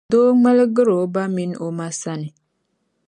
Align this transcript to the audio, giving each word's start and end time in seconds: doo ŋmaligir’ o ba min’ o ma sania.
doo 0.11 0.29
ŋmaligir’ 0.37 0.87
o 0.99 0.99
ba 1.13 1.23
min’ 1.35 1.51
o 1.65 1.67
ma 1.77 1.87
sania. 2.01 2.31